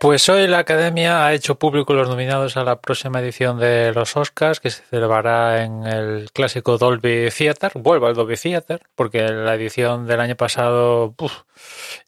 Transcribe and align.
Pues 0.00 0.26
hoy 0.30 0.46
la 0.46 0.60
Academia 0.60 1.26
ha 1.26 1.34
hecho 1.34 1.58
público 1.58 1.92
los 1.92 2.08
nominados 2.08 2.56
a 2.56 2.64
la 2.64 2.80
próxima 2.80 3.20
edición 3.20 3.58
de 3.58 3.92
los 3.92 4.16
Oscars, 4.16 4.58
que 4.58 4.70
se 4.70 4.82
celebrará 4.84 5.62
en 5.62 5.84
el 5.86 6.30
clásico 6.32 6.78
Dolby 6.78 7.28
Theater. 7.28 7.72
Vuelvo 7.74 8.06
al 8.06 8.14
Dolby 8.14 8.36
Theater, 8.36 8.80
porque 8.94 9.28
la 9.28 9.54
edición 9.56 10.06
del 10.06 10.20
año 10.20 10.36
pasado, 10.36 11.14
uf, 11.18 11.42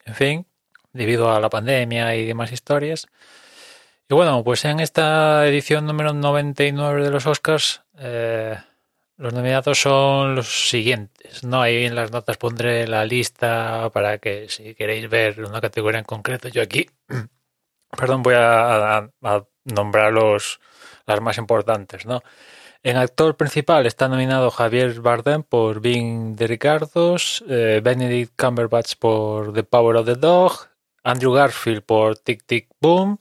en 0.06 0.14
fin, 0.14 0.46
debido 0.94 1.30
a 1.34 1.38
la 1.38 1.50
pandemia 1.50 2.16
y 2.16 2.24
demás 2.24 2.50
historias. 2.50 3.08
Y 4.08 4.14
bueno, 4.14 4.42
pues 4.42 4.64
en 4.64 4.80
esta 4.80 5.46
edición 5.46 5.84
número 5.84 6.14
99 6.14 7.04
de 7.04 7.10
los 7.10 7.26
Oscars, 7.26 7.82
eh, 7.98 8.56
los 9.18 9.34
nominados 9.34 9.78
son 9.78 10.36
los 10.36 10.70
siguientes. 10.70 11.44
No 11.44 11.60
ahí 11.60 11.84
en 11.84 11.94
las 11.94 12.10
notas 12.10 12.38
pondré 12.38 12.88
la 12.88 13.04
lista 13.04 13.90
para 13.92 14.16
que 14.16 14.48
si 14.48 14.74
queréis 14.74 15.10
ver 15.10 15.44
una 15.44 15.60
categoría 15.60 15.98
en 15.98 16.06
concreto, 16.06 16.48
yo 16.48 16.62
aquí 16.62 16.88
perdón, 17.96 18.22
voy 18.22 18.34
a, 18.36 19.08
nombrar 19.64 20.12
los, 20.12 20.60
las 21.06 21.20
más 21.20 21.38
importantes, 21.38 22.06
¿no? 22.06 22.22
En 22.84 22.96
actor 22.96 23.36
principal 23.36 23.86
está 23.86 24.08
nominado 24.08 24.50
Javier 24.50 25.00
Bardem 25.00 25.44
por 25.44 25.80
Being 25.80 26.34
the 26.34 26.48
Ricardos, 26.48 27.44
eh, 27.48 27.80
Benedict 27.82 28.32
Cumberbatch 28.36 28.96
por 28.96 29.52
The 29.52 29.62
Power 29.62 29.96
of 29.96 30.06
the 30.06 30.16
Dog, 30.16 30.52
Andrew 31.04 31.32
Garfield 31.32 31.82
por 31.82 32.18
Tic 32.18 32.44
Tic 32.44 32.68
Boom, 32.80 33.20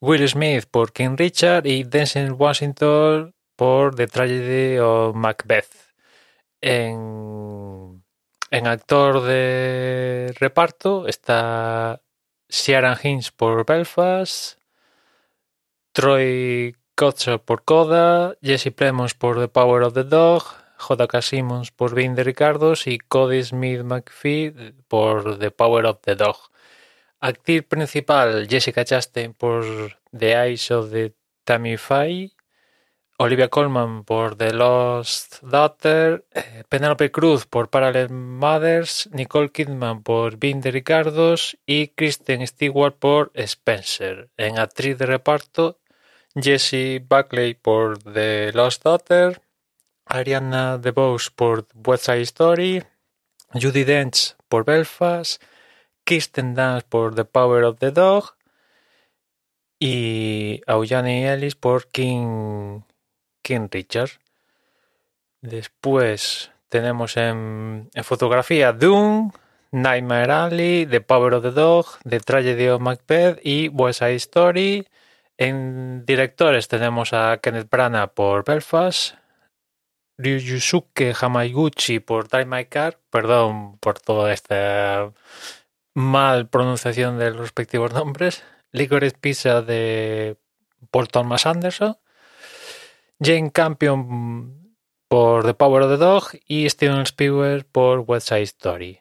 Will 0.00 0.28
Smith 0.28 0.66
por 0.70 0.92
King 0.92 1.16
Richard 1.16 1.66
y 1.66 1.84
Denzel 1.84 2.32
Washington 2.32 3.34
por 3.56 3.94
The 3.94 4.08
Tragedy 4.08 4.78
of 4.78 5.16
Macbeth. 5.16 5.94
En, 6.60 8.04
en 8.50 8.66
actor 8.66 9.22
de 9.22 10.34
reparto 10.38 11.06
está 11.08 12.02
Ciaran 12.48 12.96
Hinds 13.02 13.30
por 13.30 13.64
Belfast, 13.64 14.58
Troy 15.92 16.74
Kotsur 16.94 17.40
por 17.40 17.64
Coda, 17.64 18.36
Jesse 18.42 18.70
Plemons 18.70 19.14
por 19.14 19.38
The 19.38 19.48
Power 19.48 19.82
of 19.82 19.94
the 19.94 20.04
Dog, 20.04 20.42
J.K. 20.78 21.22
Simmons 21.22 21.70
por 21.70 21.94
Being 21.94 22.14
the 22.14 22.24
Ricardos 22.24 22.86
y 22.86 22.98
Cody 22.98 23.42
Smith 23.42 23.82
McPhee 23.82 24.74
por 24.86 25.38
The 25.38 25.50
Power 25.50 25.86
of 25.86 26.00
the 26.02 26.14
Dog. 26.14 26.36
Actriz 27.20 27.64
principal 27.64 28.46
Jessica 28.48 28.84
Chastain 28.84 29.34
por 29.34 29.64
The 30.16 30.48
Eyes 30.48 30.70
of 30.70 30.90
the 30.90 31.14
Tammy 31.44 31.76
Faye, 31.76 32.30
Olivia 33.20 33.48
Colman 33.48 34.04
por 34.04 34.36
The 34.36 34.52
Lost 34.52 35.42
Daughter, 35.42 36.24
eh, 36.30 36.62
Penelope 36.68 37.10
Cruz 37.10 37.46
por 37.46 37.68
Parallel 37.68 38.10
Mothers, 38.10 39.08
Nicole 39.12 39.50
Kidman 39.50 40.04
por 40.04 40.36
Being 40.36 40.60
the 40.60 40.70
Ricardos 40.70 41.58
y 41.66 41.88
Kristen 41.88 42.46
Stewart 42.46 42.94
por 42.94 43.32
Spencer. 43.34 44.30
En 44.36 44.60
actriz 44.60 44.96
de 44.98 45.06
reparto, 45.06 45.80
Jessie 46.36 47.00
Buckley 47.00 47.54
por 47.54 48.00
The 48.00 48.52
Lost 48.52 48.84
Daughter, 48.84 49.42
Ariana 50.06 50.78
DeBose 50.78 51.30
por 51.34 51.66
West 51.74 52.04
Side 52.04 52.22
Story, 52.22 52.84
Judy 53.52 53.82
Dench 53.82 54.36
por 54.48 54.64
Belfast, 54.64 55.42
Kirsten 56.04 56.54
Dunst 56.54 56.86
por 56.88 57.16
The 57.16 57.24
Power 57.24 57.64
of 57.64 57.80
the 57.80 57.90
Dog 57.90 58.36
y 59.80 60.60
Auyani 60.68 61.26
Ellis 61.26 61.56
por 61.56 61.88
King 61.88 62.82
King 63.48 63.68
Richard. 63.70 64.10
Después 65.40 66.50
tenemos 66.68 67.16
en, 67.16 67.88
fotografía 68.02 68.74
Doom, 68.74 69.32
Nightmare 69.70 70.30
Alley, 70.30 70.84
The 70.84 71.00
Power 71.00 71.32
of 71.32 71.42
the 71.42 71.52
Dog, 71.52 71.86
The 72.06 72.20
Tragedy 72.20 72.68
of 72.68 72.82
Macbeth 72.82 73.40
y 73.42 73.68
West 73.68 74.00
Side 74.00 74.16
Story. 74.16 74.86
En 75.38 76.04
directores 76.04 76.68
tenemos 76.68 77.14
a 77.14 77.38
Kenneth 77.38 77.70
Branagh 77.70 78.12
por 78.12 78.44
Belfast, 78.44 79.14
Ryusuke 80.18 81.14
Hamaguchi 81.18 82.00
por 82.00 82.28
Drive 82.28 82.44
My 82.44 82.66
Car, 82.66 82.98
perdón 83.08 83.78
por 83.78 83.98
toda 83.98 84.30
esta 84.34 85.10
mal 85.94 86.48
pronunciación 86.48 87.18
de 87.18 87.30
los 87.30 87.40
respectivos 87.40 87.94
nombres, 87.94 88.44
Licorice 88.72 89.16
Pizza 89.16 89.62
de 89.62 90.36
por 90.90 91.08
Thomas 91.08 91.46
Anderson, 91.46 91.96
Jane 93.20 93.50
Campion 93.50 94.76
por 95.08 95.44
The 95.44 95.54
Power 95.54 95.82
of 95.82 95.90
the 95.90 95.96
Dog 95.96 96.24
y 96.46 96.68
Steven 96.70 97.02
Spielberg 97.02 97.66
por 97.66 98.00
West 98.00 98.28
Side 98.28 98.42
Story. 98.42 99.00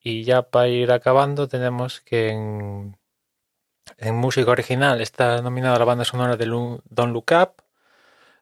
Y 0.00 0.24
ya 0.24 0.42
para 0.42 0.68
ir 0.68 0.92
acabando 0.92 1.48
tenemos 1.48 2.02
que 2.02 2.28
en, 2.28 2.96
música 4.14 4.50
original 4.50 5.00
está 5.00 5.40
nominada 5.40 5.78
la 5.78 5.86
banda 5.86 6.04
sonora 6.04 6.36
de 6.36 6.46
Don't 6.46 7.12
Look 7.12 7.30
Up, 7.30 7.62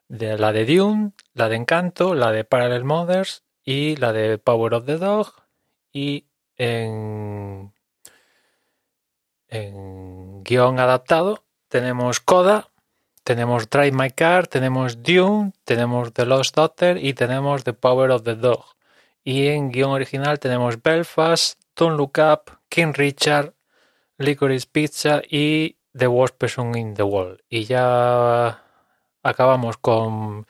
la 0.09 0.51
de 0.51 0.65
Dune, 0.65 1.13
la 1.33 1.47
de 1.47 1.55
Encanto, 1.55 2.15
la 2.15 2.31
de 2.31 2.43
Parallel 2.43 2.83
Mothers 2.83 3.43
y 3.63 3.95
la 3.95 4.11
de 4.11 4.37
Power 4.37 4.73
of 4.73 4.85
the 4.85 4.97
Dog. 4.97 5.33
Y 5.93 6.27
en, 6.57 7.71
en 9.47 10.43
guion 10.43 10.79
adaptado 10.79 11.45
tenemos 11.69 12.19
Coda, 12.19 12.72
tenemos 13.23 13.69
Drive 13.69 13.91
My 13.91 14.11
Car, 14.11 14.47
tenemos 14.47 15.01
Dune, 15.01 15.53
tenemos 15.63 16.13
The 16.13 16.25
Lost 16.25 16.55
Daughter 16.55 16.97
y 17.03 17.13
tenemos 17.13 17.63
The 17.63 17.73
Power 17.73 18.11
of 18.11 18.23
the 18.23 18.35
Dog. 18.35 18.65
Y 19.23 19.47
en 19.47 19.71
guion 19.71 19.91
original 19.91 20.39
tenemos 20.39 20.81
Belfast, 20.81 21.59
Don't 21.75 21.97
Look 21.97 22.17
Up, 22.17 22.59
King 22.69 22.93
Richard, 22.93 23.53
Licorice 24.17 24.67
Pizza 24.69 25.21
y 25.27 25.77
The 25.97 26.07
Worst 26.07 26.35
Person 26.37 26.77
in 26.77 26.93
the 26.95 27.03
World. 27.03 27.41
Y 27.49 27.65
ya 27.65 28.61
acabamos 29.23 29.77
con 29.77 30.45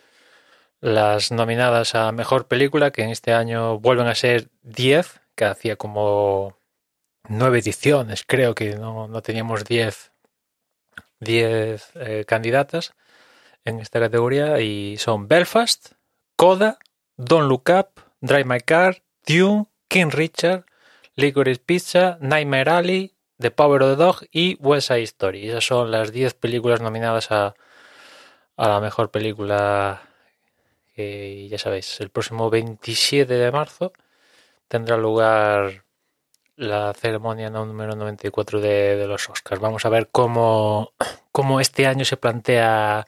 las 0.81 1.31
nominadas 1.31 1.95
a 1.95 2.11
Mejor 2.11 2.47
Película, 2.47 2.91
que 2.91 3.03
en 3.03 3.09
este 3.09 3.33
año 3.33 3.79
vuelven 3.79 4.07
a 4.07 4.15
ser 4.15 4.49
10, 4.63 5.21
que 5.35 5.45
hacía 5.45 5.75
como 5.75 6.57
nueve 7.29 7.59
ediciones, 7.59 8.23
creo 8.27 8.53
que 8.53 8.75
no, 8.75 9.07
no 9.07 9.21
teníamos 9.21 9.63
10 9.63 10.12
10 11.23 11.91
eh, 11.95 12.25
candidatas 12.27 12.93
en 13.65 13.79
esta 13.79 13.99
categoría 13.99 14.59
y 14.59 14.97
son 14.97 15.27
Belfast, 15.27 15.93
Coda, 16.35 16.77
Don't 17.17 17.47
Look 17.47 17.69
Up, 17.69 18.01
Drive 18.21 18.45
My 18.45 18.59
Car, 18.59 19.03
Dune, 19.25 19.67
King 19.87 20.09
Richard, 20.11 20.65
Licorice 21.15 21.61
Pizza, 21.65 22.17
Nightmare 22.21 22.69
Alley, 22.69 23.13
The 23.39 23.51
Power 23.51 23.83
of 23.83 23.97
the 23.97 24.03
Dog 24.03 24.27
y 24.31 24.55
West 24.59 24.87
Side 24.87 25.03
Story. 25.03 25.47
Esas 25.47 25.65
son 25.65 25.91
las 25.91 26.11
10 26.11 26.33
películas 26.33 26.81
nominadas 26.81 27.31
a, 27.31 27.53
a 28.57 28.67
la 28.67 28.79
mejor 28.79 29.11
película 29.11 30.01
que 30.95 31.47
ya 31.49 31.57
sabéis, 31.57 31.99
el 32.01 32.09
próximo 32.09 32.49
27 32.49 33.33
de 33.33 33.51
marzo 33.51 33.93
tendrá 34.67 34.97
lugar 34.97 35.83
la 36.55 36.93
ceremonia 36.93 37.49
número 37.49 37.95
94 37.95 38.61
de, 38.61 38.97
de 38.97 39.07
los 39.07 39.29
Oscars. 39.29 39.61
Vamos 39.61 39.85
a 39.85 39.89
ver 39.89 40.09
cómo, 40.11 40.93
cómo 41.31 41.59
este 41.59 41.87
año 41.87 42.05
se 42.05 42.17
plantea 42.17 43.05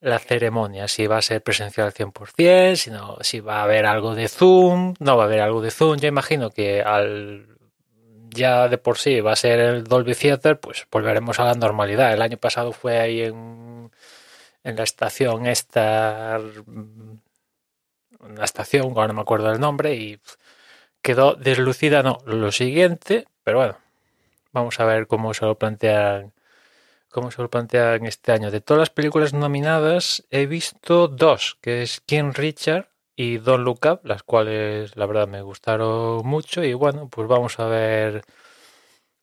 la 0.00 0.18
ceremonia, 0.18 0.88
si 0.88 1.06
va 1.06 1.18
a 1.18 1.22
ser 1.22 1.42
presencial 1.42 1.88
al 1.88 1.92
100%, 1.92 2.76
si, 2.76 2.90
no, 2.90 3.18
si 3.20 3.40
va 3.40 3.60
a 3.60 3.64
haber 3.64 3.86
algo 3.86 4.14
de 4.14 4.28
Zoom, 4.28 4.94
no 4.98 5.16
va 5.16 5.24
a 5.24 5.26
haber 5.26 5.40
algo 5.40 5.60
de 5.60 5.70
Zoom. 5.70 5.98
Yo 5.98 6.08
imagino 6.08 6.50
que 6.50 6.82
al 6.82 7.46
ya 8.30 8.68
de 8.68 8.78
por 8.78 8.98
sí 8.98 9.20
va 9.20 9.32
a 9.32 9.36
ser 9.36 9.60
el 9.60 9.84
Dolby 9.84 10.14
Theater, 10.14 10.58
pues 10.60 10.86
volveremos 10.90 11.38
a 11.40 11.44
la 11.44 11.54
normalidad. 11.54 12.12
El 12.12 12.22
año 12.22 12.38
pasado 12.38 12.72
fue 12.72 12.98
ahí 12.98 13.22
en, 13.22 13.90
en 14.64 14.76
la 14.76 14.84
estación 14.84 15.46
esta, 15.46 16.38
la 16.38 18.44
estación, 18.44 18.90
ahora 18.90 19.08
no 19.08 19.14
me 19.14 19.22
acuerdo 19.22 19.50
del 19.50 19.60
nombre, 19.60 19.94
y 19.96 20.20
quedó 21.02 21.34
deslucida, 21.34 22.02
no, 22.02 22.18
lo 22.26 22.52
siguiente, 22.52 23.26
pero 23.44 23.58
bueno, 23.58 23.78
vamos 24.52 24.80
a 24.80 24.84
ver 24.84 25.06
cómo 25.06 25.34
se 25.34 25.44
lo 25.44 25.58
plantean 25.58 26.32
cómo 27.10 27.30
se 27.30 27.42
lo 27.42 27.50
plantean 27.50 28.06
este 28.06 28.32
año. 28.32 28.50
De 28.50 28.60
todas 28.60 28.80
las 28.80 28.90
películas 28.90 29.32
nominadas, 29.34 30.24
he 30.30 30.46
visto 30.46 31.08
dos, 31.08 31.58
que 31.60 31.82
es 31.82 32.00
King 32.00 32.32
Richard 32.34 32.88
y 33.16 33.38
Don't 33.38 33.64
Look 33.64 33.80
Up, 33.86 34.00
las 34.04 34.22
cuales 34.22 34.96
la 34.96 35.06
verdad 35.06 35.28
me 35.28 35.42
gustaron 35.42 36.26
mucho. 36.26 36.64
Y 36.64 36.74
bueno, 36.74 37.08
pues 37.08 37.28
vamos 37.28 37.58
a 37.58 37.66
ver 37.66 38.22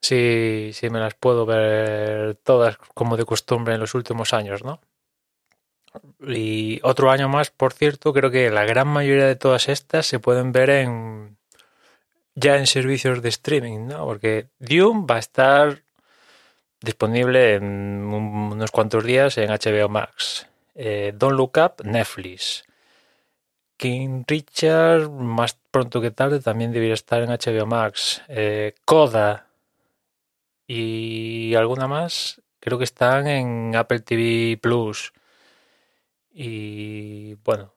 si, 0.02 0.72
si 0.74 0.90
me 0.90 1.00
las 1.00 1.16
puedo 1.16 1.46
ver 1.46 2.36
todas 2.44 2.78
como 2.94 3.18
de 3.18 3.26
costumbre 3.26 3.74
en 3.76 3.80
los 3.80 3.96
últimos 3.96 4.34
años, 4.34 4.64
¿no? 4.64 4.82
Y 6.20 6.80
otro 6.84 7.10
año 7.10 7.30
más, 7.30 7.50
por 7.50 7.74
cierto, 7.74 8.14
creo 8.14 8.30
que 8.30 8.50
la 8.52 8.66
gran 8.66 8.88
mayoría 8.88 9.26
de 9.26 9.36
todas 9.36 9.70
estas 9.70 10.06
se 10.06 10.20
pueden 10.20 10.52
ver 10.52 10.70
en 10.70 11.37
ya 12.38 12.58
en 12.58 12.68
servicios 12.68 13.22
de 13.24 13.30
streaming, 13.30 13.88
¿no? 13.88 14.06
Porque 14.06 14.48
Dune 14.60 15.06
va 15.10 15.16
a 15.16 15.20
estar 15.20 15.82
disponible 16.80 17.56
en 17.56 17.66
unos 17.66 18.72
cuantos 18.72 19.04
días 19.04 19.38
en 19.40 19.50
HBO 19.50 19.90
Max. 19.90 20.48
Eh, 20.76 21.14
Don't 21.16 21.36
Look 21.36 21.58
Up, 21.58 21.84
Netflix. 21.84 22.64
King 23.76 24.24
Richard, 24.28 25.10
más 25.10 25.58
pronto 25.72 26.00
que 26.00 26.12
tarde, 26.12 26.40
también 26.40 26.72
debería 26.72 26.94
estar 26.94 27.24
en 27.24 27.30
HBO 27.30 27.66
Max. 27.66 28.22
Eh, 28.28 28.76
Coda 28.86 29.48
y 30.68 31.56
alguna 31.56 31.88
más, 31.88 32.42
creo 32.60 32.78
que 32.78 32.84
están 32.84 33.28
en 33.28 33.76
Apple 33.76 34.02
TV 34.02 34.60
Plus. 34.62 35.12
Y 36.32 37.34
bueno, 37.44 37.74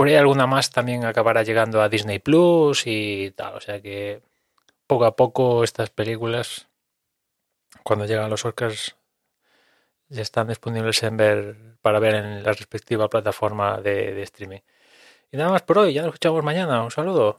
por 0.00 0.08
ahí 0.08 0.14
alguna 0.14 0.46
más 0.46 0.70
también 0.70 1.04
acabará 1.04 1.42
llegando 1.42 1.82
a 1.82 1.90
Disney 1.90 2.20
Plus 2.20 2.84
y 2.86 3.32
tal. 3.32 3.56
O 3.56 3.60
sea 3.60 3.82
que 3.82 4.22
poco 4.86 5.04
a 5.04 5.14
poco 5.14 5.62
estas 5.62 5.90
películas, 5.90 6.68
cuando 7.82 8.06
llegan 8.06 8.30
los 8.30 8.46
Oscars, 8.46 8.96
ya 10.08 10.22
están 10.22 10.48
disponibles 10.48 11.02
en 11.02 11.18
ver, 11.18 11.56
para 11.82 11.98
ver 11.98 12.14
en 12.14 12.42
la 12.42 12.52
respectiva 12.52 13.10
plataforma 13.10 13.82
de, 13.82 14.14
de 14.14 14.22
streaming. 14.22 14.60
Y 15.32 15.36
nada 15.36 15.50
más 15.50 15.60
por 15.64 15.76
hoy, 15.76 15.92
ya 15.92 16.00
nos 16.00 16.14
escuchamos 16.14 16.42
mañana. 16.42 16.82
Un 16.82 16.90
saludo. 16.90 17.38